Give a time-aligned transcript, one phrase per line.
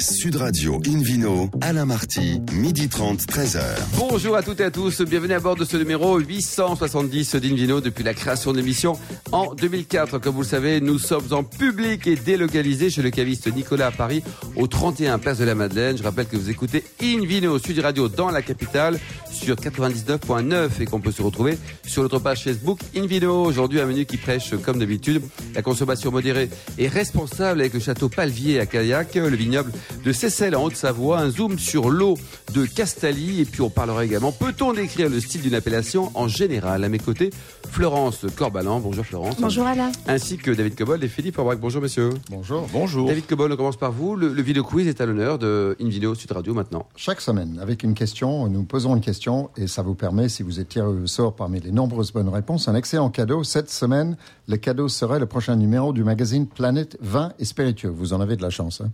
[0.00, 3.60] Sud Radio Invino, Alain Marty, midi 30, 13h.
[3.96, 8.04] Bonjour à toutes et à tous, bienvenue à bord de ce numéro 870 d'Invino depuis
[8.04, 8.92] la création de l'émission
[9.32, 10.18] en 2004.
[10.18, 13.90] Comme vous le savez, nous sommes en public et délocalisés chez le caviste Nicolas à
[13.90, 14.22] Paris,
[14.54, 15.98] au 31 Place de la Madeleine.
[15.98, 19.00] Je rappelle que vous écoutez Invino Sud Radio dans la capitale
[19.32, 23.44] sur 99.9 et qu'on peut se retrouver sur notre page Facebook Invino.
[23.44, 25.22] Aujourd'hui, un menu qui prêche, comme d'habitude,
[25.54, 29.72] la consommation modérée et responsable avec le château Palvier à Caillac, le vignoble
[30.04, 32.16] de Cessel en Haute-Savoie, un zoom sur l'eau
[32.54, 36.84] de Castalie et puis on parlera également, peut-on décrire le style d'une appellation en général?
[36.84, 37.30] À mes côtés,
[37.70, 39.36] Florence Corbalan, bonjour Florence.
[39.40, 39.90] Bonjour Alain.
[40.06, 42.10] Ainsi que David Cobol et Philippe Aubrac, bonjour monsieur.
[42.30, 42.66] Bonjour.
[42.72, 43.08] Bonjour.
[43.08, 44.16] David Cobol, on commence par vous.
[44.16, 46.86] Le, le vidéo quiz est à l'honneur de InVideo Sud Radio maintenant.
[46.96, 50.60] Chaque semaine, avec une question, nous posons une question et ça vous permet, si vous
[50.60, 53.44] êtes tiré au sort parmi les nombreuses bonnes réponses, un excellent cadeau.
[53.44, 54.16] Cette semaine,
[54.46, 57.90] le cadeau serait le prochain numéro du magazine Planète Vin et Spiritueux.
[57.90, 58.80] Vous en avez de la chance.
[58.80, 58.90] Hein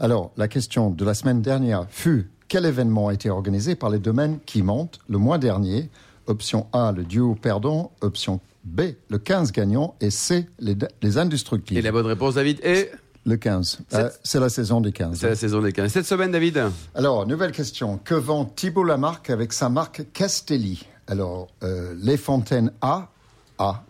[0.00, 3.98] Alors, la question de la semaine dernière fut quel événement a été organisé par les
[3.98, 5.90] domaines qui montent le mois dernier?
[6.26, 7.92] Option A, le duo perdant.
[8.00, 9.96] Option B, le 15 gagnant.
[10.00, 11.78] Et C, les, les indestructibles.
[11.78, 12.92] Et la bonne réponse, David, est
[13.24, 13.80] Le 15.
[13.94, 15.18] Euh, c'est la saison des 15.
[15.18, 15.90] C'est la saison des 15.
[15.90, 16.62] Cette semaine, David
[16.94, 17.98] Alors, nouvelle question.
[18.02, 20.86] Que vend Thibault Lamarck avec sa marque Castelli?
[21.08, 23.10] Alors, euh, les fontaines A,
[23.58, 23.82] A,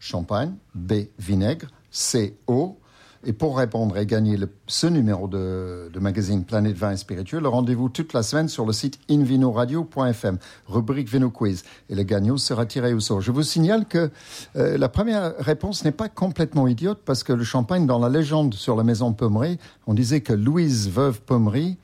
[0.00, 2.78] champagne, B, vinaigre, C, eau.
[3.24, 7.38] Et pour répondre et gagner le- ce numéro de, de magazine Planète Vin et Spiritueux,
[7.40, 11.62] le rendez-vous toute la semaine sur le site invinoradio.fm, rubrique Vino Quiz.
[11.88, 13.20] Et le gagnant sera tiré au sort.
[13.20, 14.10] Je vous signale que
[14.56, 18.54] euh, la première réponse n'est pas complètement idiote parce que le champagne, dans la légende
[18.54, 21.76] sur la maison Pommery, on disait que Louise, veuve Pommery,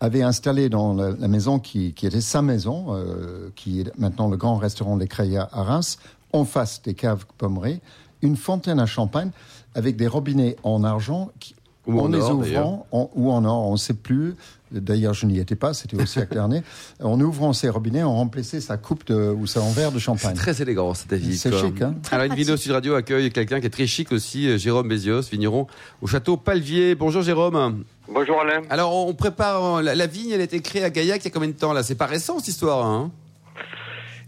[0.00, 4.36] avait installé dans la, maison qui, qui était sa maison, euh, qui est maintenant le
[4.36, 5.98] grand restaurant Les Crayats à Reims,
[6.32, 7.80] en face des caves Pommery,
[8.22, 9.30] une fontaine à champagne
[9.74, 11.54] avec des robinets en argent qui,
[11.86, 14.34] Ou en les or, ouvrant, en- ou en or, on ne sait plus.
[14.72, 16.62] D'ailleurs, je n'y étais pas, c'était aussi à Clernet.
[17.02, 20.34] En ouvrant ces robinets, on remplissait sa coupe de, ou son verre de C'est champagne.
[20.36, 21.34] très élégant, c'est David.
[21.34, 24.46] C'est chic, hein Alors, une vidéo Sud Radio accueille quelqu'un qui est très chic aussi,
[24.48, 25.66] euh, Jérôme Bézios, vigneron
[26.02, 26.94] au château Palvier.
[26.94, 27.82] Bonjour Jérôme.
[28.12, 28.62] Bonjour Alain.
[28.70, 31.28] Alors, on prépare euh, la, la vigne, elle a été créée à Gaillac il y
[31.28, 31.82] a combien de temps là?
[31.82, 33.10] C'est pas récent cette histoire, hein?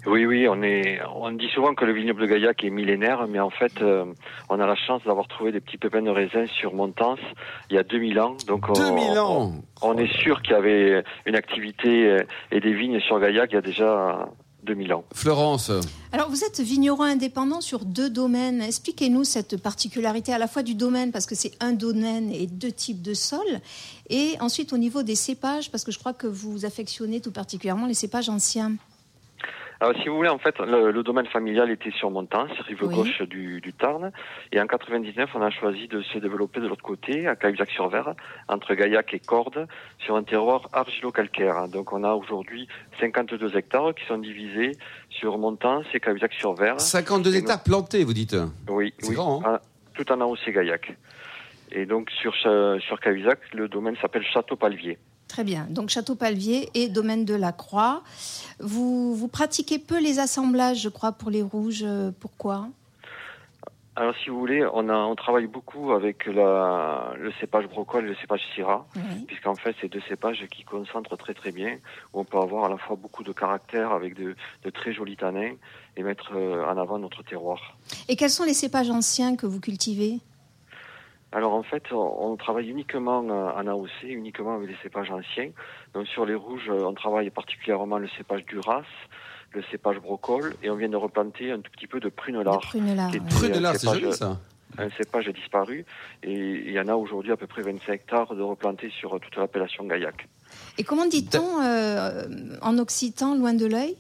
[0.06, 3.38] Oui, oui, on est, on dit souvent que le vignoble de Gaillac est millénaire, mais
[3.38, 4.04] en fait, euh,
[4.48, 7.20] on a la chance d'avoir trouvé des petits pépins de raisin sur Montance
[7.70, 8.36] il y a 2000 ans.
[8.48, 12.60] Donc, on, 2000 ans On, on est sûr qu'il y avait une activité euh, et
[12.60, 14.28] des vignes sur Gaillac il y a déjà
[14.64, 15.04] 2000 ans.
[15.12, 15.70] Florence,
[16.12, 18.62] Alors vous êtes vigneron indépendant sur deux domaines.
[18.62, 22.72] Expliquez-nous cette particularité à la fois du domaine, parce que c'est un domaine et deux
[22.72, 23.60] types de sols,
[24.08, 27.86] et ensuite au niveau des cépages, parce que je crois que vous affectionnez tout particulièrement
[27.86, 28.72] les cépages anciens.
[29.82, 32.94] Alors, si vous voulez, en fait, le, le domaine familial était sur Montance, rive Oui.
[32.94, 34.12] gauche du, du Tarn.
[34.53, 38.15] Et en 99, on a choisi de se développer de l'autre côté, à Cahuzac-sur-Vert,
[38.47, 39.66] entre Gaillac et Cordes,
[39.98, 41.66] sur un terroir argilo-calcaire.
[41.66, 42.69] Donc, on a aujourd'hui
[43.00, 44.76] 52 hectares qui sont divisés
[45.10, 46.81] sur Montance et Cahuzac-sur-Vert.
[46.81, 48.37] 52 Et hectares plantés, vous dites
[48.69, 49.14] Oui, C'est oui.
[49.16, 49.60] grand, hein Ah,
[49.94, 50.93] tout en haut, c'est Gaillac.
[51.72, 54.99] Et donc, sur, sur Cahuzac, le domaine s'appelle Château-Palvier.
[55.32, 55.66] Très bien.
[55.70, 58.03] Donc Château Palvier et domaine de la Croix.
[58.60, 61.84] Vous, vous pratiquez peu les assemblages, je crois, pour les rouges.
[61.87, 62.69] Euh, Pourquoi?
[63.97, 68.09] Alors, si vous voulez, on, a, on travaille beaucoup avec la, le cépage brocol et
[68.09, 68.87] le cépage syrah.
[68.94, 69.25] Oui.
[69.26, 71.78] puisqu'en fait, c'est deux cépages qui concentrent très très bien,
[72.12, 75.16] où on peut avoir à la fois beaucoup de caractère avec de, de très jolis
[75.16, 75.54] tanins
[75.97, 77.76] et mettre euh, en avant notre terroir.
[78.09, 80.20] Et quels sont les cépages anciens que vous cultivez?
[81.32, 85.50] Alors en fait, on, on travaille uniquement euh, en AOC, uniquement avec des cépages anciens.
[85.94, 88.82] Donc sur les rouges, euh, on travaille particulièrement le cépage Duras,
[89.53, 92.60] le cépage brocol, et on vient de replanter un tout petit peu de prunelard.
[92.60, 94.38] prunelard est Prunelard, un c'est cépage- joli ça.
[94.78, 95.84] Un cépage disparu,
[96.22, 99.19] et il y en a aujourd'hui à peu près 25 hectares de replantés sur euh,
[99.19, 100.26] toute l'appellation Gaillac.
[100.78, 102.25] Et comment dit-on euh,
[102.62, 103.97] en occitan, loin de l'œil?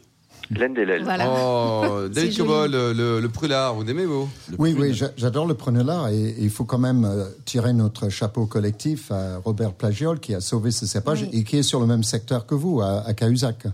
[0.50, 1.02] L'aile.
[1.02, 1.30] Voilà.
[1.30, 2.36] Oh, David.
[2.36, 4.90] Cobol, le, le, le prulard, vous aimez vous Le Oui, prunelard.
[4.90, 9.10] oui, j'a- j'adore le preneur et il faut quand même euh, tirer notre chapeau collectif
[9.10, 11.38] à Robert Plagiol qui a sauvé ce cépage Oui.
[11.40, 13.66] et qui est sur le même secteur que vous, à, à Cahuzac.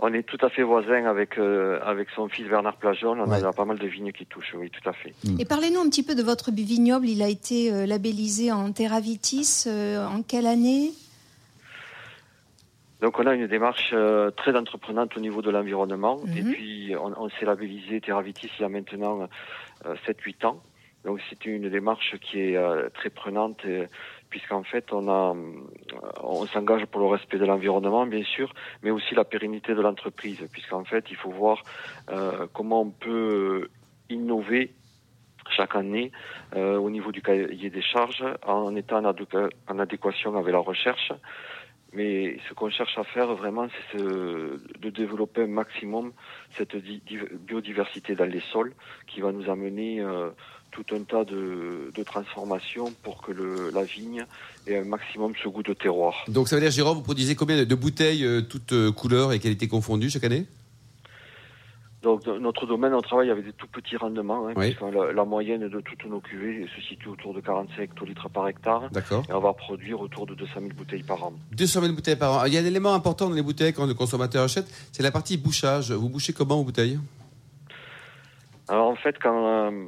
[0.00, 3.16] On est tout à fait voisins avec, euh, avec son fils Bernard Plajon.
[3.20, 3.42] On Ouais.
[3.42, 5.12] a pas mal de vignes qui touchent, oui, tout à fait.
[5.40, 7.08] Et parlez-nous un petit peu de votre vignoble.
[7.08, 9.64] Il a été euh, labellisé en Terravitis.
[9.66, 10.92] euh, en quelle année?
[13.00, 16.18] Donc on a une démarche euh, très entreprenante au niveau de l'environnement.
[16.24, 16.36] Mhm.
[16.36, 19.28] Et puis on, on s'est labellisé Terravitis il y a maintenant
[19.86, 20.62] euh, 7-8 ans.
[21.04, 23.86] Donc c'est une démarche qui est euh, très prenante euh,
[24.30, 25.34] puisqu'en fait on a
[26.22, 28.52] on s'engage pour le respect de l'environnement bien sûr,
[28.82, 31.62] mais aussi la pérennité de l'entreprise puisqu'en fait il faut voir
[32.52, 33.68] comment on peut
[34.10, 34.72] innover
[35.56, 36.12] chaque année
[36.54, 41.10] au niveau du cahier des charges en étant en adéquation avec la recherche.
[41.94, 46.12] Mais ce qu'on cherche à faire vraiment, c'est de développer un maximum
[46.56, 46.76] cette
[47.46, 48.74] biodiversité dans les sols
[49.06, 50.30] qui va nous amener euh,
[50.70, 53.32] tout un tas de, transformations pour que
[53.72, 54.24] la vigne
[54.66, 56.24] ait un maximum ce goût de terroir.
[56.28, 59.38] Donc ça veut dire, Jérôme, vous produisez combien de bouteilles, euh, toutes euh, couleurs et
[59.38, 60.46] qualités confondues chaque année?
[62.02, 64.54] Donc notre domaine, on travaille avec des tout petits rendements, hein,
[65.14, 68.88] la, moyenne de toutes nos cuvées se situe autour de 45 hectolitres par hectare.
[68.92, 69.24] D'accord.
[69.28, 71.32] Et on va produire autour de 200 000 bouteilles par an.
[71.52, 72.44] 200 000 bouteilles par an.
[72.44, 75.10] Il y a un élément important dans les bouteilles quand le consommateur achète, c'est la
[75.10, 75.90] partie bouchage.
[75.90, 77.00] Vous bouchez comment vos bouteilles?
[78.68, 79.86] Alors en fait, quand, euh,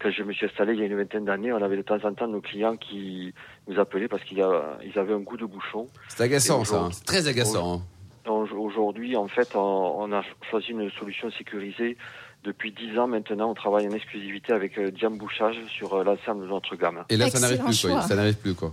[0.00, 2.02] quand je me suis installé il y a une vingtaine d'années, on avait de temps
[2.02, 3.34] en temps nos clients qui
[3.68, 5.86] nous appelaient parce qu'ils avaient un goût de bouchon.
[6.08, 6.88] C'est agaçant ça, hein.
[6.92, 7.74] c'est très agaçant.
[7.74, 7.82] Hein.
[8.28, 11.96] Aujourd'hui, en fait, on, a choisi une solution sécurisée.
[12.44, 16.44] Depuis 10 ans maintenant, on travaille en exclusivité avec euh, Diam Bouchage sur euh, l'ensemble
[16.44, 17.04] de notre gamme.
[17.08, 18.02] Et là, ça n'arrive plus, quoi.
[18.02, 18.72] Ça n'arrive plus, quoi.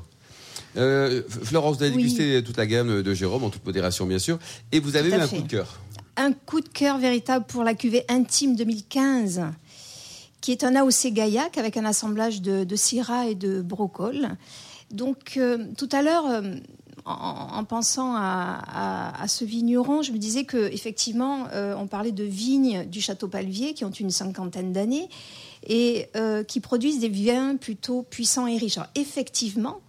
[0.78, 4.38] Euh, Florence, vous avez dégusté toute la gamme de Jérôme, en toute modération, bien sûr.
[4.72, 5.80] Et vous avez eu un coup de cœur.
[6.18, 9.44] Un coup de cœur véritable pour la cuvée Intime 2015
[10.42, 14.28] qui est un AOC Gaillac avec un assemblage de, de Syrah et de Brocol.
[14.92, 15.40] Donc,
[15.78, 16.26] tout à l'heure,
[17.06, 22.86] en, pensant à, ce vigneron, je me disais que effectivement, euh, on parlait de vignes
[22.86, 25.10] du château Palvier qui ont une cinquantaine d'années
[25.68, 28.78] et euh, qui produisent des vins plutôt puissants et riches.
[28.78, 29.80] Alors, effectivement,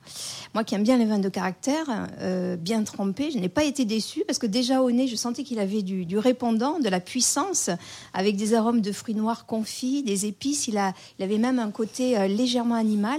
[0.54, 3.84] moi qui aime bien les vins de caractère, euh, bien trempés, je n'ai pas été
[3.84, 7.70] déçue parce que déjà au nez, je sentais qu'il avait du, répondant, de la puissance,
[8.12, 10.68] avec des arômes de fruits noirs confits, des épices.
[10.68, 13.18] Il, avait même un côté euh, légèrement animal.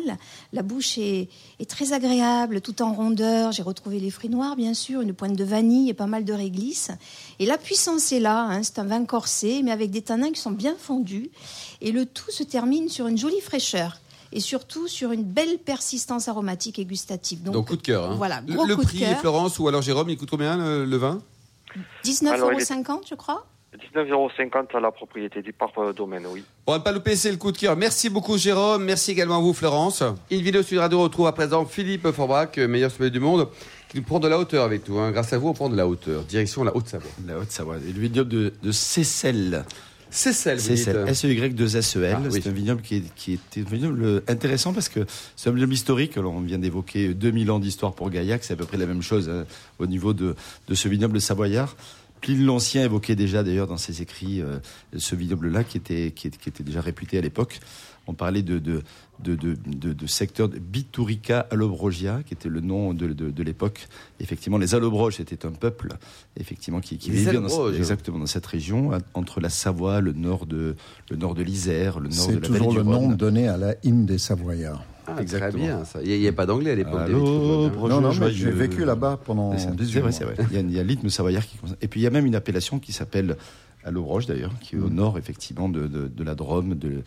[0.53, 1.29] La bouche est,
[1.67, 3.51] très agréable, tout en rondeur.
[3.51, 6.33] J'ai retrouvé les fruits noirs, bien sûr, une pointe de vanille et pas mal de
[6.33, 6.91] réglisse.
[7.39, 8.43] Et la puissance est là.
[8.43, 8.63] Hein.
[8.63, 11.29] c'est un vin corsé, mais avec des tanins qui sont bien fondus.
[11.81, 13.99] Et le tout se termine sur une jolie fraîcheur
[14.35, 17.41] et surtout sur une belle persistance aromatique et gustative.
[17.41, 18.11] Donc, coup de cœur.
[18.11, 18.15] Hein.
[18.17, 21.21] Voilà, le, prix, Florence, ou alors Jérôme, il coûte combien le, vin?
[22.03, 23.45] 19,50 euros, je crois
[23.93, 24.29] 19,50 euros
[24.73, 26.43] à la propriété du parc euh, domaine, oui.
[26.67, 27.75] On va pas louper, c'est le coup de cœur.
[27.75, 30.03] Merci beaucoup Jérôme, merci également à vous Florence.
[30.31, 33.49] Une vidéo sur Radio retrouve à présent Philippe Forbach, meilleur sommelier du monde,
[33.89, 34.99] qui nous prend de la hauteur avec nous.
[34.99, 35.11] Hein.
[35.11, 36.23] Grâce à vous, on prend de la hauteur.
[36.23, 37.11] Direction la Haute-Savoie.
[37.25, 37.77] La Haute-Savoie.
[37.77, 39.65] Et le vidéo de, de Cécelle.
[40.09, 42.17] C'est celle, S-E-Y-2-S-E-L.
[42.17, 45.05] Ah c'est un vignoble qui est, un vignoble intéressant parce que
[45.35, 46.17] c'est un vignoble historique.
[46.17, 48.43] on vient d'évoquer 2000 ans d'histoire pour Gaillac.
[48.43, 49.45] C'est à peu près la même chose hein,
[49.79, 50.35] au niveau de,
[50.71, 51.75] ce vignoble savoyard.
[52.21, 54.57] Pline l'Ancien évoquait déjà d'ailleurs dans ses écrits euh,
[54.95, 57.59] ce vignoble-là qui était, qui, était déjà réputé à l'époque.
[58.07, 58.83] On parlait de, de,
[59.19, 63.87] de, de, secteur de Biturica Allobrogia, qui était le nom de, l'époque.
[64.19, 65.93] Effectivement, les Allobroges c'était un peuple
[66.37, 70.75] effectivement qui, vivait dans, exactement dans cette région, entre la Savoie, le nord de,
[71.09, 73.75] le nord de l'Isère, le nord de la C'est toujours le nom donné à la
[73.83, 74.83] hymne des Savoyards.
[75.07, 77.09] Ah, Très bien, Il n'y a, pas d'anglais à l'époque.
[77.09, 80.11] Non, non, mais j'ai vécu là-bas pendant 18 ans.
[80.11, 81.57] C'est vrai, Il y a, il y a l'hymne savoyard qui...
[81.81, 83.37] Et puis il y a même une appellation qui s'appelle
[83.85, 84.95] à l'Obroche d'ailleurs, qui est au mm.
[84.95, 87.03] nord effectivement de, de, la Drôme, de,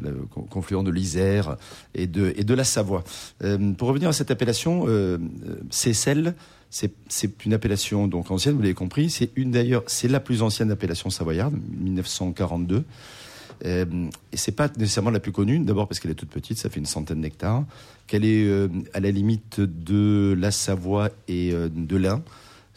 [0.00, 0.14] le
[0.50, 1.56] confluent de l'Isère
[1.94, 3.02] et de, et de la Savoie.
[3.42, 5.18] Euh, pour revenir à cette appellation, euh,
[5.70, 6.34] c'est celle
[6.70, 9.08] c'est une appellation donc ancienne, vous l'avez compris.
[9.08, 12.84] C'est une d'ailleurs, c'est la plus ancienne appellation savoyarde, 1942.
[13.64, 13.86] Euh,
[14.32, 16.78] et c'est pas nécessairement la plus connue, d'abord parce qu'elle est toute petite, ça fait
[16.78, 17.64] une centaine d'hectares,
[18.06, 22.22] qu'elle est euh, à la limite de la Savoie et de l'Ain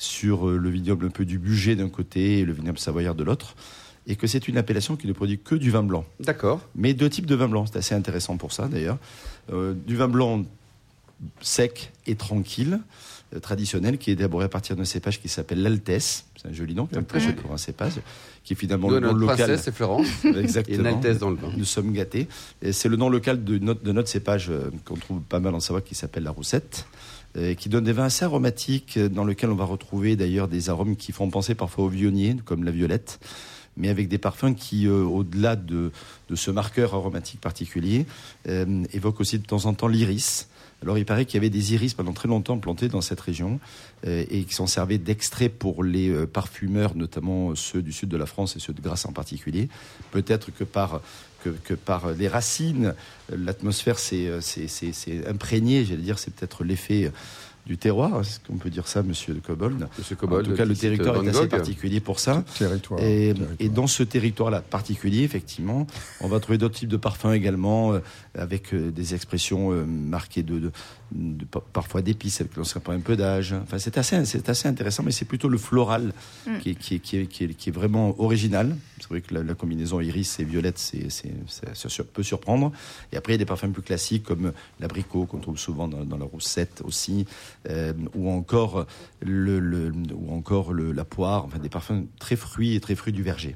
[0.01, 3.23] sur euh, le vignoble un peu du budget d'un côté et le vignoble savoyard de
[3.23, 3.55] l'autre,
[4.07, 6.05] et que c'est une appellation qui ne produit que du vin blanc.
[6.19, 6.59] D'accord.
[6.75, 8.97] Mais deux types de vin blanc, c'est assez intéressant pour ça d'ailleurs.
[9.53, 10.43] Euh, du vin blanc
[11.39, 12.79] sec et tranquille,
[13.35, 16.25] euh, traditionnel, qui est élaboré à partir d'un cépage qui s'appelle l'Altesse.
[16.35, 17.99] C'est un joli nom, un très joli pour un cépage,
[18.43, 19.59] qui est finalement le nom local.
[19.59, 20.07] c'est Florence.
[20.23, 20.99] Exactement.
[21.03, 21.51] Et dans le vin.
[21.55, 22.27] Nous sommes gâtés.
[22.71, 24.51] C'est le nom local de notre, de notre cépage
[24.83, 26.87] qu'on trouve pas mal en Savoie, qui s'appelle la Roussette.
[27.37, 30.69] Euh, qui donne des vins assez aromatiques, euh, dans lesquels on va retrouver d'ailleurs des
[30.69, 33.21] arômes qui font penser parfois au vionnier, comme la violette,
[33.77, 35.93] mais avec des parfums qui, euh, au-delà de,
[36.33, 38.05] ce marqueur aromatique particulier,
[38.45, 40.47] évoquent aussi de temps en temps l'iris.
[40.81, 43.59] Alors il paraît qu'il y avait des iris pendant très longtemps plantés dans cette région
[44.05, 48.55] et qui sont servis d'extrait pour les parfumeurs, notamment ceux du sud de la France
[48.55, 49.67] et ceux de Grasse en particulier.
[50.11, 51.01] Peut-être que par
[51.41, 52.93] que, par les racines,
[53.35, 54.29] l'atmosphère s'est
[55.27, 57.11] imprégné, j'allais dire, c'est peut-être l'effet
[57.67, 60.65] du terroir, est-ce qu'on peut dire ça, Monsieur de Cobold Monsieur En Cobold, tout cas,
[60.65, 62.43] le territoire est assez particulier pour ça.
[62.57, 62.99] Territoire.
[62.99, 63.49] Et, territoire.
[63.59, 65.85] et dans ce territoire-là particulier, effectivement,
[66.21, 67.99] on va trouver d'autres types de parfums également, euh,
[68.35, 70.71] avec euh, des expressions euh, marquées de, de,
[71.11, 73.53] de- pa- parfois d'épices, avec l'on pas un peu d'âge.
[73.53, 76.13] Enfin, c'est assez, c'est assez intéressant, mais c'est plutôt le floral
[76.63, 78.75] qui, est, qui, est, qui, est, qui, est, qui est vraiment original.
[78.99, 81.09] C'est vrai que la, la combinaison iris et violette, c'est,
[81.47, 82.71] ça peut surprendre.
[83.11, 86.17] Et après, il y a des parfums plus classiques comme l'abricot qu'on trouve souvent dans,
[86.17, 87.27] la roussette aussi,
[87.69, 88.87] euh, ou encore
[89.23, 91.45] ou encore la poire.
[91.45, 93.55] Enfin, des parfums très fruits et très fruits du verger.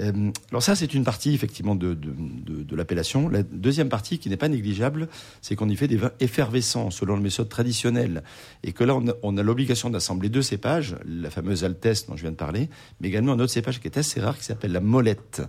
[0.00, 2.12] Euh, alors ça, c'est une partie effectivement de, de,
[2.44, 3.28] de, de l'appellation.
[3.28, 5.08] La deuxième partie, qui n'est pas négligeable,
[5.40, 8.22] c'est qu'on y fait des vins effervescents selon le méthode traditionnelle.
[8.64, 12.16] Et que là, on a, on a l'obligation d'assembler deux cépages, la fameuse Altesse dont
[12.16, 12.68] je viens de parler,
[13.00, 15.42] mais également un autre cépage qui est assez rare, qui s'appelle la Molette.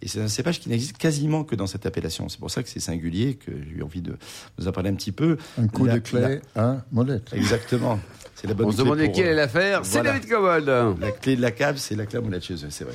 [0.00, 2.28] Et c'est un cépage qui n'existe quasiment que dans cette appellation.
[2.28, 4.16] C'est pour ça que c'est singulier, que j'ai eu envie de
[4.58, 5.36] vous en parler un petit peu.
[5.58, 7.30] Un coup La- de clé, un molette.
[7.34, 8.00] Exactement.
[8.34, 9.80] C'est la bonne On se demandait quelle euh, est l'affaire.
[9.84, 10.02] C'est.
[10.02, 10.66] David Cobold.
[11.00, 12.94] la clé de la cave, c'est la clé à molette chez eux, c'est vrai.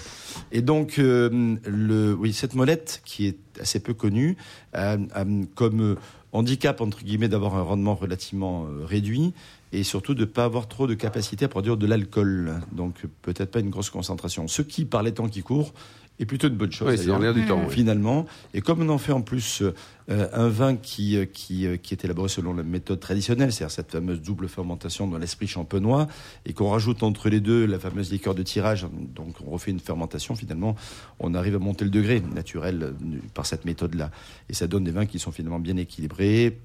[0.51, 4.37] Et donc, euh, le, oui, cette molette qui est assez peu connue,
[4.73, 5.25] a, a
[5.55, 5.95] comme euh,
[6.31, 9.33] handicap entre guillemets d'avoir un rendement relativement euh, réduit
[9.73, 12.55] et surtout de ne pas avoir trop de capacité à produire de l'alcool.
[12.71, 14.47] Donc peut-être pas une grosse concentration.
[14.47, 15.73] Ce qui, par les temps qui courent,
[16.19, 16.89] est plutôt une bonne chose.
[16.89, 17.61] Oui, c'est dans l'air du temps.
[17.67, 17.73] oui.
[17.73, 18.25] finalement.
[18.53, 19.61] Et comme on en fait en plus
[20.09, 23.73] euh, un vin qui, euh, qui, euh, qui est élaboré selon la méthode traditionnelle, c'est-à-dire
[23.73, 26.07] cette fameuse double fermentation dans l'esprit champenois,
[26.45, 29.79] et qu'on rajoute entre les deux la fameuse liqueur de tirage, donc on refait une
[29.79, 30.75] fermentation, finalement,
[31.19, 32.91] on arrive à monter le degré naturel euh,
[33.33, 34.11] par cette méthode-là.
[34.49, 36.57] Et ça donne des vins qui sont finalement bien équilibrés,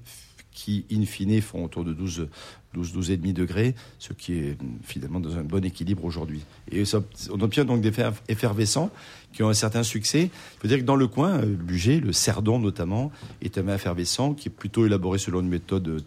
[0.53, 2.27] qui, in fine, font autour de 12,
[2.73, 6.41] 12, 12,5 degrés, ce qui est finalement dans un bon équilibre aujourd'hui.
[6.71, 6.83] Et
[7.31, 8.91] on obtient donc des vins effervescents
[9.31, 10.23] qui ont un certain succès.
[10.23, 13.75] Il faut dire que dans le coin, euh, Bugey, le Cerdon notamment, est un vin
[13.75, 15.99] effervescent qui est plutôt élaboré selon une méthode euh,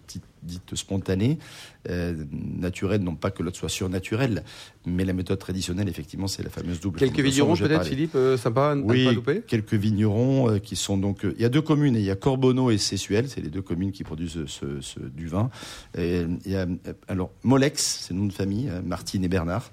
[0.47, 1.39] dite, spontanée,
[1.91, 4.43] euh, naturelle, non pas que l'autre soit surnaturel,
[4.87, 7.85] mais la méthode traditionnelle, effectivement, c'est la fameuse double Quelques vignerons peut-être.
[7.85, 9.43] Philippe, euh, sympa, à ne Oui, pas louper?
[9.47, 11.25] quelques vignerons euh, qui sont donc.
[11.25, 13.63] euh, il y a deux communes, il y a Corbonneau et Sessuel, c'est les deux
[13.63, 15.51] communes qui produisent ce, du vin.
[15.99, 19.71] Et il y a, euh, alors, Molex, c'est le nom de famille, Martine et Bernard.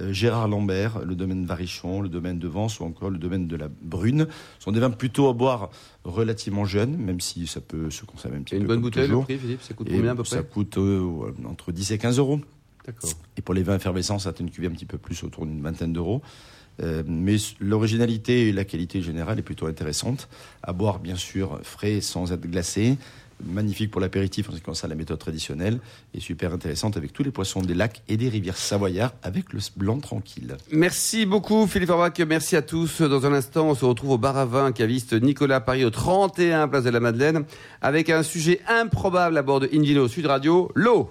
[0.00, 3.56] Euh, Gérard Lambert, le domaine Varichon, le domaine de Vence ou encore le domaine de
[3.56, 4.26] la Brune
[4.58, 5.70] sont des vins plutôt à boire
[6.04, 8.68] relativement jeunes, même si ça peut se consommer un petit une peu.
[8.68, 10.78] bonne comme bouteille, le prix, Philippe Ça coûte Et combien à peu ça près coûte
[10.78, 12.40] euh, entre 10 et 15 euros.
[12.84, 13.10] D'accord.
[13.36, 15.60] Et pour les vins effervescents, ça a une cuvée un petit peu plus, autour d'une
[15.60, 16.22] vingtaine d'euros.
[16.82, 20.28] Euh, mais l'originalité et la qualité générale est plutôt intéressante.
[20.62, 22.96] À boire, bien sûr, frais, sans être glacé.
[23.44, 25.78] Magnifique pour l'apéritif en ce qui concerne la méthode traditionnelle.
[26.14, 29.60] Et super intéressante avec tous les poissons des lacs et des rivières savoyards avec le
[29.76, 30.56] blanc tranquille.
[30.70, 33.02] Merci beaucoup Philippe Orbach, merci à tous.
[33.02, 36.68] Dans un instant, on se retrouve au bar à vin caviste Nicolas Paris au 31
[36.68, 37.44] Place de la Madeleine
[37.82, 41.10] avec un sujet improbable à bord de Invino Sud Radio, l'eau.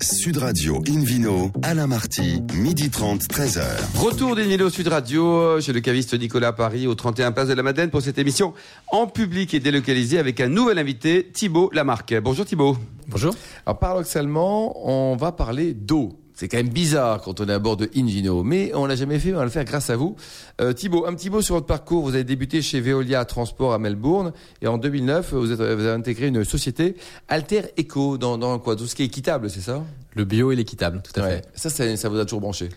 [0.00, 3.62] Sud Radio Invino, Alain Marty, midi 30, 13h.
[3.96, 7.90] Retour d'Invino Sud Radio chez le caviste Nicolas Paris au 31 Place de la Madeleine
[7.90, 8.54] pour cette émission
[8.92, 12.14] en public et délocalisée avec un nouvel invité, Thibaut Lamarque.
[12.22, 12.76] Bonjour Thibaut.
[13.08, 13.34] Bonjour.
[13.66, 16.18] Alors paradoxalement, on va parler d'eau.
[16.40, 19.18] C'est quand même bizarre quand on est à bord de Invino, mais on l'a jamais
[19.18, 20.14] fait, on va le faire grâce à vous.
[20.60, 22.04] Euh, Thibaut, un petit mot sur votre parcours.
[22.04, 25.90] Vous avez débuté chez Veolia Transport à Melbourne et en 2009, vous, êtes- vous avez
[25.90, 26.94] intégré une société
[27.26, 29.82] Alter Eco dans, dans quoi Tout ce qui est équitable, c'est ça?
[30.14, 31.30] Le bio et l'équitable, tout à Ouais.
[31.38, 31.44] fait.
[31.56, 32.68] Ça, ça, ça vous a toujours branché?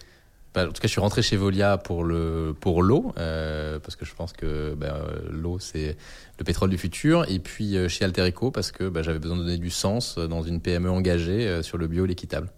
[0.53, 3.95] Bah, en tout cas, je suis rentré chez Volia pour le pour l'eau, euh, parce
[3.95, 5.95] que je pense que bah, euh, l'eau c'est
[6.39, 9.43] le pétrole du futur, et puis euh, chez Alterico parce que bah, j'avais besoin de
[9.43, 12.49] donner du sens euh, dans une PME engagée sur le bio et l'équitable.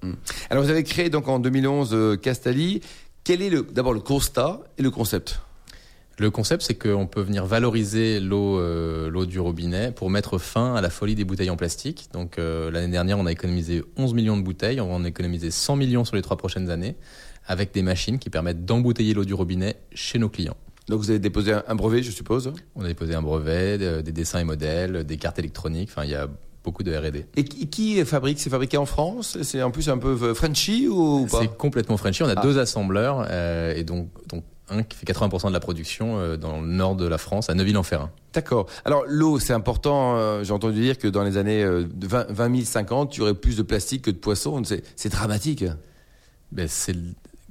[0.50, 2.82] Alors vous avez créé donc en 2011 euh, Castali.
[3.24, 5.40] Quel est le d'abord le constat et le concept?
[6.20, 10.76] Le concept, c'est qu'on peut venir valoriser l'eau euh, l'eau du robinet pour mettre fin
[10.76, 12.10] à la folie des bouteilles en plastique.
[12.14, 15.50] Donc euh, l'année dernière, on a économisé 11 millions de bouteilles, on va en économiser
[15.50, 16.96] 100 millions sur les trois prochaines années,
[17.48, 20.56] avec des machines qui permettent d'embouteiller l'eau du robinet chez nos clients.
[20.88, 22.54] Donc vous avez déposé un, brevet, je suppose?
[22.76, 25.90] On a déposé un brevet, de- des dessins et modèles, des cartes électroniques.
[25.92, 26.28] Enfin, il y a
[26.64, 27.26] beaucoup de R&D.
[27.38, 29.38] Et qui, fabrique C'est fabriqué en France?
[29.42, 31.40] C'est en plus un peu euh, Frenchy ou pas?
[31.42, 32.22] C'est complètement Frenchy.
[32.24, 32.42] On a Ah.
[32.44, 36.62] deux assembleurs euh, et donc, donc un qui fait 80% de la production euh, dans
[36.62, 38.10] le nord de la France, à Neuville-en-Ferrin.
[38.34, 38.68] D'accord.
[38.86, 40.16] Alors l'eau, c'est important.
[40.18, 43.22] euh, J'ai entendu dire que dans les années euh, de 20, 20 050, il y
[43.22, 44.62] aurait plus de plastique que de poissons.
[44.96, 45.66] C'est dramatique.
[46.52, 46.68] Ben,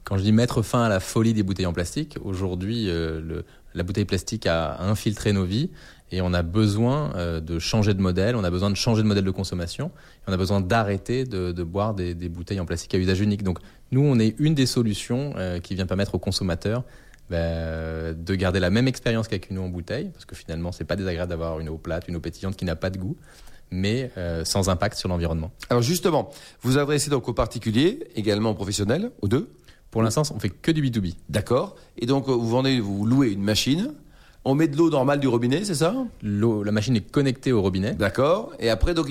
[0.04, 3.42] quand je dis mettre fin à la folie des bouteilles en plastique, aujourd'hui, euh,
[3.75, 5.71] la bouteille plastique a infiltré nos vies
[6.12, 9.09] et on a besoin euh, de changer de modèle, on a besoin de changer de
[9.09, 12.66] modèle de consommation, et on a besoin d'arrêter de, de boire des, des bouteilles en
[12.66, 13.42] plastique à usage unique.
[13.42, 13.59] Donc
[13.90, 16.85] nous, on est une des solutions euh, qui vient permettre aux consommateurs
[17.31, 20.85] ben, de garder la même expérience qu'avec une eau en bouteille, parce que finalement, c'est
[20.85, 23.16] pas désagréable d'avoir une eau plate, une eau pétillante qui n'a pas de goût,
[23.71, 25.50] mais euh, sans impact sur l'environnement.
[25.71, 29.50] Alors justement, vous adressez donc aux particuliers, également aux professionnels, aux deux?
[29.90, 31.14] Pour l'instant, on fait que du B2B.
[31.28, 31.76] D'accord.
[31.99, 33.95] Et donc vous vendez, vous louez une machine,
[34.45, 37.63] on met de l'eau normale du robinet, c'est ça L'eau, la machine est connectée au
[37.63, 37.95] robinet.
[37.95, 38.53] D'accord.
[38.59, 39.09] Et après, donc,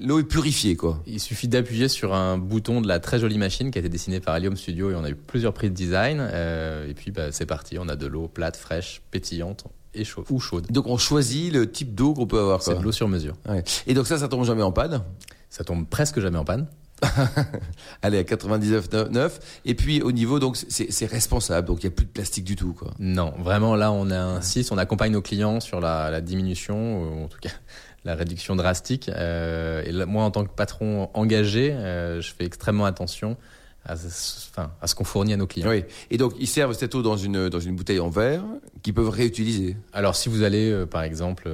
[0.00, 1.02] l'eau est purifiée, quoi.
[1.06, 4.20] Il suffit d'appuyer sur un bouton de la très jolie machine qui a été dessinée
[4.20, 6.18] par Helium Studio et on a eu plusieurs prix de design.
[6.20, 9.64] euh, et puis bah, c'est parti, on a de l'eau plate, fraîche, pétillante
[9.94, 10.66] et chaude ou chaude.
[10.70, 12.62] Donc on choisit le type d'eau qu'on peut avoir.
[12.62, 13.34] C'est de l'eau sur mesure.
[13.48, 13.62] Ouais.
[13.86, 15.02] Et donc ça, ça tombe jamais en panne?
[15.50, 16.66] Ça tombe presque jamais en panne.
[18.02, 19.30] Allez, à 99,9.
[19.64, 21.66] Et puis au niveau, donc c'est responsable.
[21.68, 22.92] Donc il n'y a plus de plastique du tout, quoi.
[22.98, 27.28] Non, vraiment là on insiste, on accompagne nos clients sur la, la diminution, ou en
[27.28, 27.50] tout cas
[28.04, 29.08] la réduction drastique.
[29.14, 33.36] Euh, et là, moi en tant que patron engagé, euh, je fais extrêmement attention
[33.84, 35.68] à, ce- enfin, à ce qu'on fournit à nos clients.
[35.68, 35.84] Oui.
[36.10, 38.44] Et donc ils servent cette eau dans une dans une bouteille en verre
[38.82, 39.76] qu'ils peuvent réutiliser.
[39.92, 41.48] Alors si vous allez euh, par exemple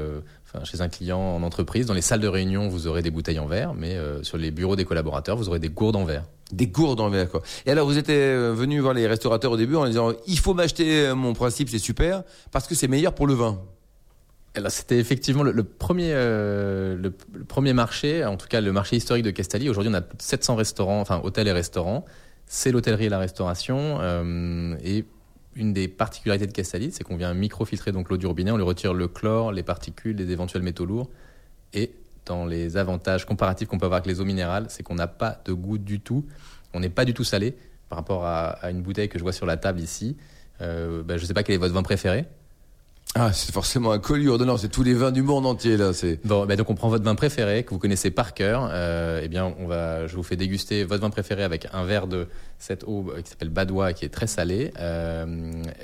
[0.53, 3.39] enfin, chez un client en entreprise, dans les salles de réunion vous aurez des bouteilles
[3.39, 6.25] en verre, mais euh, sur les bureaux des collaborateurs vous aurez des gourdes en verre.
[6.51, 7.43] Des gourdes en verre, quoi.
[7.67, 10.55] Et alors, vous étiez euh, venu voir les restaurateurs au début en disant, il faut
[10.55, 13.61] m'acheter euh, mon principe, c'est super, parce que c'est meilleur pour le vin.
[14.57, 18.63] Et là, c'était effectivement le, le premier, euh, le, le premier marché, en tout cas
[18.63, 19.69] le marché historique de Castali.
[19.69, 22.07] Aujourd'hui, on a plus de 700 restaurants, enfin hôtels et restaurants.
[22.47, 23.99] C'est l'hôtellerie et la restauration.
[24.01, 25.05] euh, et
[25.59, 28.65] une des particularités de Castali, c'est qu'on vient microfiltrer donc l'eau du robinet, on lui
[28.65, 31.11] retire le chlore, les particules, les éventuels métaux lourds.
[31.75, 31.93] Et
[32.25, 35.41] dans les avantages comparatifs qu'on peut avoir avec les eaux minérales, c'est qu'on n'a pas
[35.45, 36.25] de goût du tout.
[36.73, 37.55] On n'est pas du tout salé
[37.89, 40.17] par rapport à, à une bouteille que je vois sur la table ici.
[40.61, 42.27] Euh, ben, je ne sais pas quel est votre vin préféré.
[43.15, 44.27] Ah, c'est forcément un collier.
[44.27, 45.93] Non, non, c'est tous les vins du monde entier, là.
[45.95, 46.25] C'est.
[46.27, 48.69] Bon, ben donc on prend votre vin préféré que vous connaissez par cœur.
[48.71, 52.07] Euh, eh bien, on va, je vous fais déguster votre vin préféré avec un verre
[52.07, 55.25] de cette eau qui s'appelle Badois, qui est très salée, euh,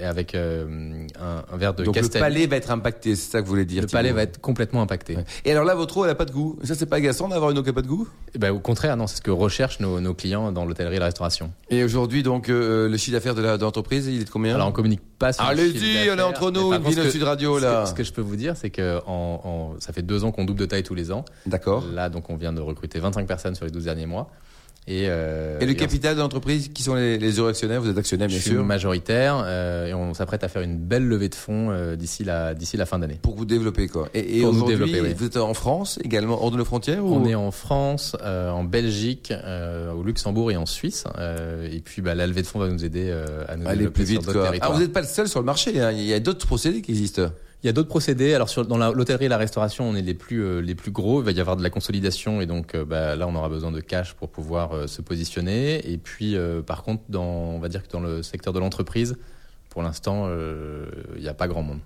[0.01, 3.39] et avec euh, un, un verre de Donc le palais va être impacté, c'est ça
[3.41, 3.83] que vous voulez dire.
[3.83, 5.17] Le palais va être complètement impacté.
[5.17, 5.25] Ouais.
[5.45, 6.59] Et alors là, votre eau, elle a pas de goût.
[6.65, 8.09] Ça, c'est pas agaçant d'avoir une eau qui a pas de goût?
[8.35, 10.99] Eh ben, au contraire, non, c'est ce que recherchent nos, nos clients dans l'hôtellerie et
[10.99, 11.53] la restauration.
[11.71, 14.55] Et aujourd'hui, donc, euh, le chiffre d'affaires de l'entreprise, il est de combien?
[14.57, 17.23] Alors, on communique pas sur le Allez-y, chiffre on est entre nous, une Ville Sud
[17.23, 17.87] Radio, ce que- là.
[17.87, 19.41] Ce que je peux vous dire, c'est que en,
[19.77, 21.25] en- ça fait deux ans qu'on double de taille tous les ans.
[21.47, 21.85] D'accord.
[21.95, 24.29] Là, donc, on vient de recruter 25 personnes sur les 12 derniers mois.
[24.87, 28.29] Et, euh, Et le capital de l'entreprise, qui sont les, les actionnaires Vous êtes actionnaire,
[28.29, 28.65] bien je suis sûr.
[28.65, 32.55] majoritaire euh, et on s'apprête à faire une belle levée de fonds euh, d'ici la
[32.55, 33.19] d'ici la fin d'année.
[33.23, 34.11] Pour vous développer, quoi.
[34.13, 35.15] Et, et aujourd'hui, oui.
[35.17, 37.15] vous êtes en France, également, hors de nos frontières ou...
[37.15, 41.05] On est en France, euh, en Belgique, euh, au Luxembourg et en Suisse.
[41.19, 43.79] euh, et puis bah, la levée de fonds va nous aider euh, à nous Aller
[43.79, 44.59] développer plus vite, sur d'autres quoi.
[44.61, 45.93] Ah, vous n'êtes pas le seul sur le marché, hein.
[45.93, 47.23] il y a d'autres procédés qui existent.
[47.65, 48.35] Il y a d'autres procédés.
[48.35, 51.23] Alors sur, dans l'hôtellerie et la restauration, on est les plus euh, les plus gros.
[51.23, 53.73] Il va y avoir de la consolidation et donc euh, bah, là, on aura besoin
[53.73, 55.91] de cash pour pouvoir euh, se positionner.
[55.91, 59.17] Et puis, par contre, dans on va dire que dans le secteur de l'entreprise,
[59.71, 60.29] pour l'instant,
[61.17, 61.79] il n'y a pas grand monde.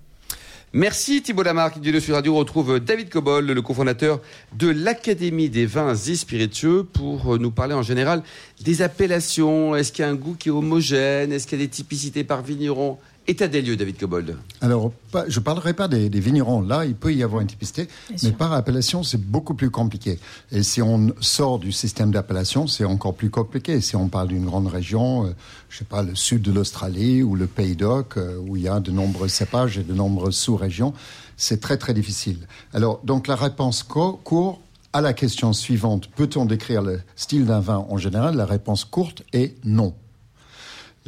[0.73, 1.81] Merci Thibault Lamarck.
[1.81, 4.21] Du Sud Radio on retrouve David Cobol, le cofondateur
[4.59, 8.23] de l'Académie des vins et spiritueux, pour nous parler en général
[8.61, 9.77] des appellations.
[9.77, 11.33] Est-ce qu'il y a un goût qui est homogène?
[11.33, 12.99] Est-ce qu'il y a des typicités par vigneron?
[13.31, 14.37] État des lieux, David Cobold.
[14.62, 16.62] Alors, pas- je ne parlerai pas des, des vignerons.
[16.62, 18.35] Là, il peut y avoir une typicité, mais sûr.
[18.35, 20.19] par appellation, c'est beaucoup plus compliqué.
[20.51, 23.83] Et si on sort du système d'appellation, c'est encore plus compliqué.
[23.83, 25.31] Si on parle d'une grande région, euh,
[25.69, 28.69] je sais pas, le sud de l'Australie ou le Pays d'Oc, euh, où il y
[28.69, 30.95] a de nombreux cépages et de nombreuses sous-régions,
[31.37, 32.38] c'est très très difficile.
[32.73, 34.59] Alors, donc la réponse co- courte
[34.95, 38.37] à la question suivante, peut-on décrire le style d'un vin en général?
[38.37, 39.93] La réponse courte est non.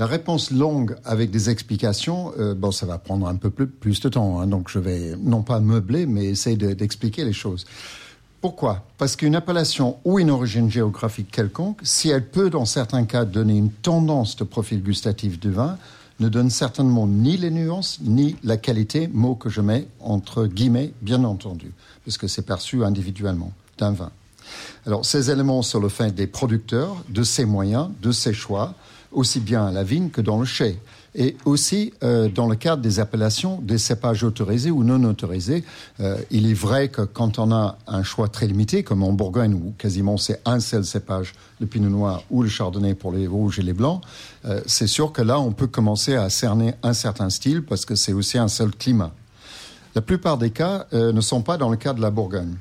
[0.00, 4.08] La réponse longue avec des explications, euh, bon, ça va prendre un peu plus, de
[4.08, 4.40] temps.
[4.40, 7.66] hein, donc je vais non pas meubler, mais essayer de- d'expliquer les choses.
[8.40, 8.86] Pourquoi?
[8.96, 13.58] Parce qu'une appellation ou une origine géographique quelconque, si elle peut dans certains cas donner
[13.58, 15.76] une tendance de profil gustatif du vin,
[16.18, 20.94] ne donne certainement ni les nuances ni la qualité, mot que je mets entre guillemets,
[21.02, 21.72] bien entendu,
[22.06, 24.10] parce que c'est perçu individuellement d'un vin.
[24.86, 28.74] Alors, ces éléments sont le fait des producteurs, de ses moyens, de ses choix,
[29.12, 30.78] aussi bien à la vigne que dans le chai.
[31.16, 35.64] Et aussi, euh, dans le cadre des appellations, des cépages autorisés ou non autorisés,
[35.98, 39.54] euh, il est vrai que quand on a un choix très limité, comme en Bourgogne,
[39.54, 43.58] où quasiment c'est un seul cépage, le pinot noir ou le chardonnay pour les rouges
[43.58, 44.02] et les blancs,
[44.44, 47.96] euh, c'est sûr que là, on peut commencer à cerner un certain style parce que
[47.96, 49.12] c'est aussi un seul climat.
[49.96, 52.54] La plupart des cas ne sont pas dans le cas de la Bourgogne.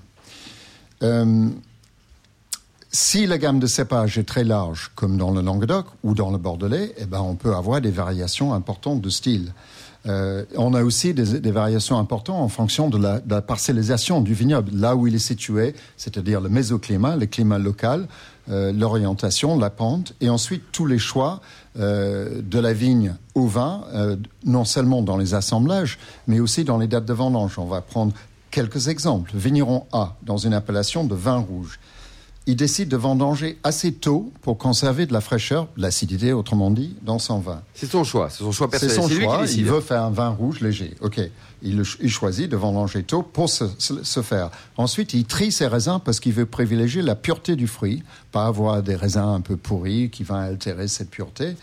[2.92, 6.40] Si la gamme de cépages est très large, comme dans le Languedoc ou dans le
[6.40, 9.54] Bordelais, eh ben, on peut avoir des variations importantes de style.
[10.08, 14.22] Euh, on a aussi des, des variations importantes en fonction de la, de la parcellisation
[14.22, 18.08] du vignoble, là où il est situé, c'est-à-dire le mésoclimat, le climat local,
[18.50, 21.42] euh, l'orientation, la pente, et ensuite tous les choix
[21.78, 26.80] euh, de la vigne au vin, euh, non seulement dans les assemblages, mais aussi dans
[26.80, 27.60] les dates de vendange.
[27.60, 28.14] On va prendre
[28.52, 29.32] Quelques exemples.
[29.36, 31.80] Vigneron A, dans une appellation de vin rouge.
[32.50, 36.96] Il décide de vendanger assez tôt pour conserver de la fraîcheur, de l'acidité autrement dit,
[37.04, 37.62] dans son vin.
[37.76, 38.96] C'est son choix, c'est son choix C'est personnel.
[38.96, 40.96] son lui qui choix, il veut faire un vin rouge léger.
[41.02, 41.22] Ok,
[41.62, 44.50] il, choisit de vendanger tôt pour se faire.
[44.78, 48.82] Ensuite, il trie ses raisins parce qu'il veut privilégier la pureté du fruit, pas avoir
[48.84, 51.56] des raisins un peu pourris qui vont altérer cette pureté,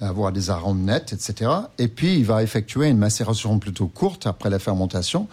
[0.00, 1.50] avoir des arômes nets, etc.
[1.78, 5.28] Et puis, il va effectuer une macération plutôt courte après la fermentation,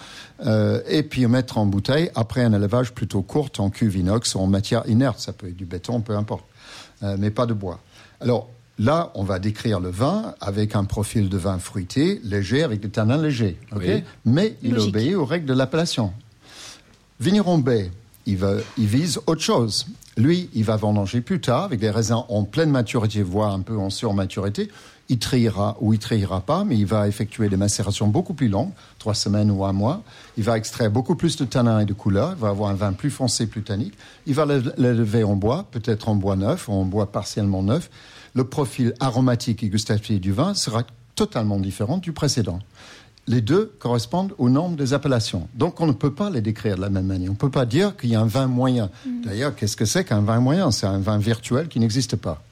[0.46, 4.40] euh, et puis mettre en bouteille après un élevage plutôt court en cuve inox ou
[4.40, 5.20] en matière inerte.
[5.20, 6.46] Ça peut être du béton, peu importe,
[7.04, 7.80] Euh, mais pas de bois.
[8.20, 8.48] Alors
[8.82, 12.90] là, on va décrire le vin avec un profil de vin fruité, léger, avec des
[12.90, 13.58] tanins légers.
[13.76, 14.04] Oui.
[14.26, 14.90] Mais il Logique.
[14.90, 16.12] obéit aux règles de l'appellation.
[17.20, 17.70] Vigneron B,
[18.26, 19.86] il, va, il vise autre chose.
[20.18, 23.78] Lui, il va vendanger plus tard avec des raisins en pleine maturité, voire un peu
[23.78, 24.70] en surmaturité.
[25.12, 28.72] Il triera ou il triera pas, mais il va effectuer des macérations beaucoup plus longues,
[28.98, 30.04] trois semaines ou un mois.
[30.38, 32.32] Il va extraire beaucoup plus de tanins et de couleurs.
[32.38, 33.94] Il va avoir un vin plus foncé, plus tannique.
[34.26, 37.90] Il va l'é- l'élever en bois, peut-être en bois neuf ou en bois partiellement neuf.
[38.36, 40.84] Le profil aromatique et gustatif du vin sera
[41.16, 42.60] totalement différent du précédent
[43.32, 45.48] les deux correspondent aux normes des appellations.
[45.56, 47.30] Donc on ne peut pas les décrire de la même manière.
[47.30, 48.90] On ne peut pas dire qu'il y a un vin moyen.
[49.26, 50.70] D'ailleurs, qu'est-ce que c'est qu'un vin moyen?
[50.72, 52.44] C'est un vin virtuel qui n'existe pas.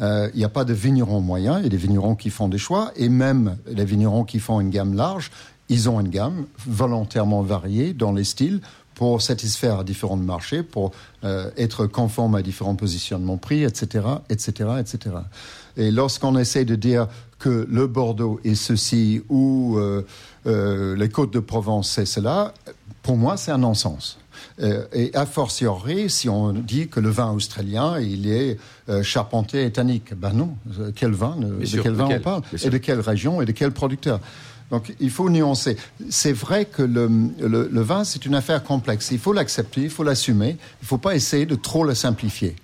[0.00, 2.48] Euh, Il n'y a pas de vignerons moyens, il y a des vignerons qui font
[2.48, 5.30] des choix, et même les vignerons qui font une gamme large,
[5.68, 8.60] ils ont une gamme volontairement variée dans les styles
[8.94, 10.92] pour satisfaire différents marchés, pour
[11.24, 15.16] euh, être conforme à différents positionnements prix, etc., etc., etc.
[15.76, 17.08] Et lorsqu'on essaie de dire
[17.40, 20.06] que le Bordeaux est ceci ou euh,
[20.46, 22.54] euh, les Côtes de Provence c'est cela,
[23.02, 24.18] pour moi c'est un non-sens.
[24.62, 28.56] Euh, et a fortiori, si on dit que le vin australien, il est
[29.02, 30.54] charpenté et tannique, ben non.
[30.94, 32.42] Quel vin De sûr, quel vin lequel on parle.
[32.64, 34.20] Et de quelle région et de quel producteur
[34.70, 35.76] donc il faut nuancer.
[36.10, 39.08] C'est vrai que le, le- le vin, c'est une affaire complexe.
[39.10, 40.50] Il faut l'accepter, il faut l'assumer.
[40.80, 42.54] Il ne faut pas essayer de trop le simplifier.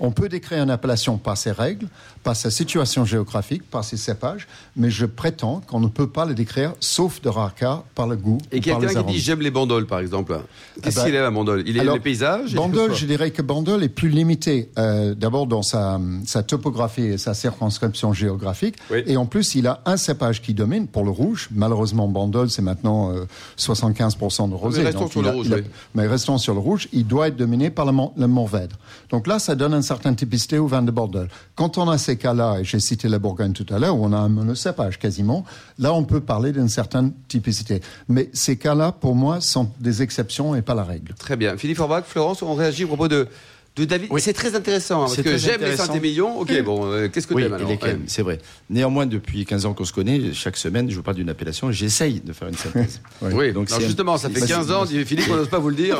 [0.00, 1.86] On peut décrire une appellation par ses règles,
[2.22, 6.34] par sa situation géographique, par ses cépages, mais je prétends qu'on ne peut pas le
[6.34, 9.86] décrire, sauf de rares cas, par le goût Et quelqu'un qui dit j'aime les bandoles,
[9.86, 10.38] par exemple.
[10.82, 12.94] Qu'est-ce Ah bah, qu'il aime à Bandol Il aime alors, les paysages et Bandol, tout
[12.94, 14.70] ça je dirais que Bandol est plus limité.
[14.78, 18.76] euh, D'abord dans sa, sa topographie et sa circonscription géographique.
[18.90, 19.02] Oui.
[19.06, 21.48] Et en plus, il a un cépage qui domine pour le rouge.
[21.52, 23.24] Malheureusement, Bandol, c'est maintenant euh,
[23.58, 24.80] 75% de rosé.
[24.80, 25.62] Mais restons Donc, sur le rouge, il a- oui.
[25.94, 26.88] Mais restons sur le rouge.
[26.92, 28.76] Il doit être dominé par le, le Mourvèdre.
[29.10, 31.28] Donc là, ça donne une certaine typicité au vin de Bandol.
[31.54, 34.12] Quand on a ces cas-là, et j'ai cité la Bourgogne tout à l'heure, où on
[34.12, 35.44] a un monocépage quasiment,
[35.78, 37.80] là, on peut parler d'une certaine typicité.
[38.08, 41.14] Mais ces cas-là, pour moi, sont des exceptions et pas la règle.
[41.14, 41.56] Très bien.
[41.56, 43.28] Philippe Forbach, Florence, on réagit à propos de,
[43.76, 44.08] de David.
[44.10, 44.20] Oui.
[44.20, 45.76] C'est très intéressant, hein, parce que j'aime les.
[45.76, 46.38] Saint-Émilion.
[46.38, 47.98] Ok, bon, euh, qu'est-ce que Oui, t'aimes alors Ouais.
[48.06, 48.38] c'est vrai.
[48.68, 51.72] Néanmoins, depuis 15 ans qu'on se connaît, chaque semaine, je vous parle d'une appellation et
[51.72, 53.00] j'essaye de faire une synthèse.
[53.22, 55.76] Oui, Donc alors justement, ça fait c'est- 15 ans, Philippe, on n'ose pas vous le
[55.76, 55.98] dire.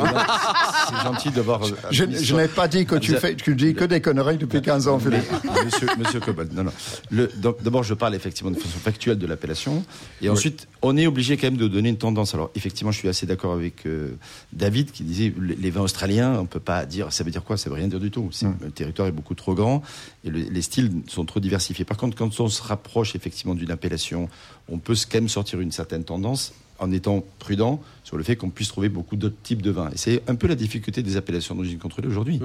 [0.89, 1.63] c'est gentil d'avoir.
[1.63, 5.23] euh, Je, n'ai pas dit que tu, dis que des conneries depuis 15 ans, Philippe.
[5.65, 7.27] Monsieur, monsieur Cobold, non, non.
[7.63, 9.83] D'abord, je parle effectivement de façon factuelle de l'appellation.
[10.21, 12.33] Et ensuite, on est obligé quand même de donner une tendance.
[12.35, 14.11] Alors, effectivement, je suis assez d'accord avec euh,
[14.51, 17.11] David qui disait les, vins australiens, on peut pas dire.
[17.11, 17.57] Ça veut dire quoi?
[17.63, 18.27] Ça veut rien dire du tout.
[18.31, 19.81] C'est- Le territoire est beaucoup trop grand
[20.25, 21.85] et le- les styles sont trop diversifiés.
[21.85, 24.27] Par contre, quand on se rapproche effectivement d'une appellation,
[24.67, 28.49] on peut quand même sortir une certaine tendance en étant prudent sur le fait qu'on
[28.49, 29.89] puisse trouver beaucoup d'autres types de vins.
[29.91, 32.41] Et c'est un peu la difficulté des appellations d'origine contrôlée aujourd'hui.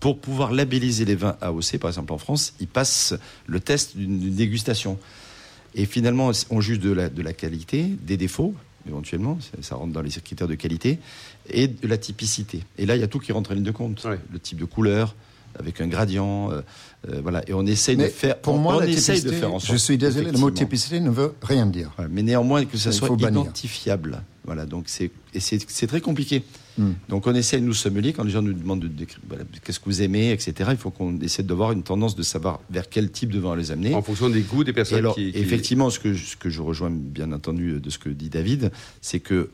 [0.00, 3.14] Pour pouvoir labelliser les vins AOC, par exemple en France, ils passent
[3.46, 4.98] le test d'une d'une dégustation.
[5.76, 8.54] Et finalement, on juge de la, de la qualité, des défauts,
[8.86, 10.98] éventuellement, ça, ça rentre dans les critères de qualité,
[11.48, 12.62] et de la typicité.
[12.78, 14.04] Et là, il y a tout qui rentre en ligne de compte.
[14.04, 14.18] Ouais.
[14.32, 15.14] Le type de couleur,
[15.58, 16.60] avec un gradient, euh,
[17.08, 17.42] euh, voilà.
[17.48, 18.38] Et on essaye Mais de faire.
[18.38, 19.72] pour on, moi, on la essaye de faire en sorte.
[19.72, 21.92] je suis désolé, le mot typicité ne veut rien dire.
[21.98, 24.22] Ouais, mais néanmoins que ça soit identifiable.
[24.44, 26.44] Voilà, donc c'est et c'est c'est très compliqué.
[26.78, 26.92] Hmm.
[27.08, 29.86] Donc on essaie nous sommeliers quand les gens nous demandent de décrire voilà, qu'est-ce que
[29.86, 30.70] vous aimez, etc.
[30.72, 33.56] Il faut qu'on essaie de voir une tendance de savoir vers quel type de vin
[33.56, 33.94] les amener.
[33.94, 36.36] En fonction des goûts des Et personnes alors, qui, qui- effectivement, ce que, je, ce
[36.36, 39.50] que je rejoins bien entendu de ce que dit David, c'est que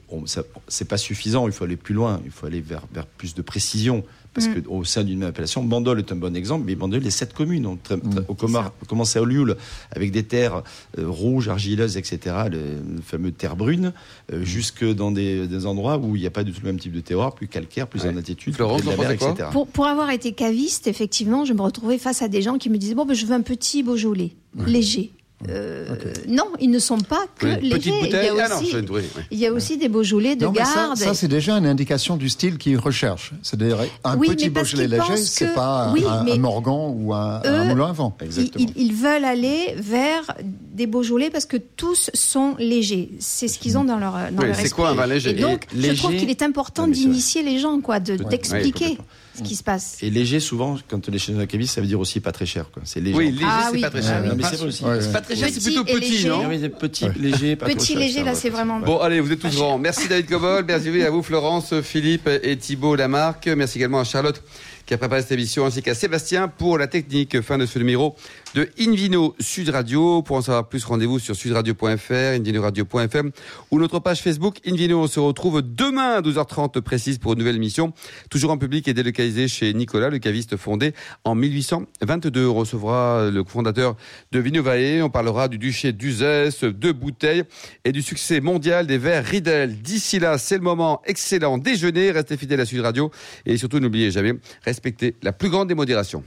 [0.69, 1.47] c'est pas suffisant.
[1.47, 2.21] Il faut aller plus loin.
[2.25, 4.05] Il faut aller vers, vers plus de précision.
[4.35, 4.55] Parce Mm.
[4.63, 7.35] que au sein d'une même appellation, Bandol est un bon exemple, mais Bandol, les sept
[7.35, 7.67] communes.
[7.67, 8.15] On, tra- Mm.
[8.15, 9.59] tra- au Comar- on commence à Olioul
[9.91, 10.63] avec des terres
[10.99, 12.59] euh, rouges, argileuses, etc., le,
[12.97, 13.89] le fameux terre brune,
[14.31, 14.35] Mm.
[14.35, 16.81] euh, jusque dans des, des endroits où il n'y a pas du tout le même
[16.81, 18.09] type de terroir, plus calcaire, plus Ouais.
[18.11, 19.49] en altitude, Florence, plus de la mer, etc.
[19.53, 22.79] Pour, pour avoir été caviste, effectivement, je me retrouvais face à des gens qui me
[22.79, 24.31] disaient Bon, ben, je veux un petit Beaujolais,
[24.67, 25.11] léger.
[25.49, 25.87] Euh,
[26.29, 27.93] non, ils ne sont pas que Oui, légers.
[28.05, 29.23] Il y a Ah non, aussi, je- oui, oui.
[29.31, 30.97] il y a aussi des Beaujolais de Non, mais ça, garde.
[30.97, 33.33] ça, c'est déjà une indication du style qu'ils recherchent.
[33.43, 36.95] C'est-à-dire un Oui, petit Beaujolais léger, c'est que- pas un, oui, un- mais un Morgan
[36.97, 38.17] ou un, eux, un moulin à vent.
[38.23, 43.11] Ils, ils- ils veulent aller vers des Beaujolais parce que tous sont légers.
[43.19, 44.77] C'est ce qu'ils ont dans leur, dans Oui, leur c'est esprit.
[44.83, 47.81] quoi un vin léger Et donc, je trouve qu'il est important c'est d'initier les gens,
[47.81, 48.99] quoi, de- Ouais, d'expliquer.
[49.37, 49.99] Ce qui se passe.
[50.03, 52.67] Et léger, souvent, quand les chez un caviste, ça veut dire aussi pas très cher.
[52.73, 52.83] quoi.
[52.85, 53.17] C'est léger.
[53.17, 53.81] Oui, léger, Ah c'est oui.
[53.81, 54.21] pas très Ah cher.
[54.23, 54.29] oui.
[54.29, 54.85] Non, mais c'est vrai aussi.
[54.85, 56.29] Ouais, C'est pas très cher, c'est plutôt et petit, léger.
[56.29, 58.81] non oui, c'est petit, léger, pas trop Petit, léger, là, c'est vraiment.
[58.81, 59.79] Bon, allez, vous êtes tous grands.
[59.79, 63.47] Merci David Cobol, merci à vous Florence, Philippe et Thibault Lamarck.
[63.49, 64.43] Merci également à Charlotte
[64.87, 67.41] qui a préparé cette émission, ainsi qu'à Sébastien pour la technique.
[67.41, 68.17] Fin de ce numéro
[68.55, 70.23] de Invino Sud Radio.
[70.23, 73.31] Pour en savoir plus, rendez-vous sur sudradio.fr, invinoradio.fm
[73.71, 75.03] ou notre page Facebook Invino.
[75.03, 77.93] On se retrouve demain à 12h30 précise pour une nouvelle émission,
[78.31, 82.47] toujours en public et délocalisée chez Nicolas, le caviste fondé en 1822.
[82.47, 83.97] On recevra le fondateur
[84.33, 85.03] de Vinovae.
[85.03, 87.45] On parlera du duché d'Uzès, de bouteilles
[87.85, 89.81] et du succès mondial des verres Riedel.
[89.81, 92.11] D'ici là, c'est le moment excellent déjeuner.
[92.11, 93.11] Restez fidèles à Sud Radio
[93.47, 94.35] et surtout n'oubliez jamais,
[94.73, 96.25] respectez la plus grande des modérations.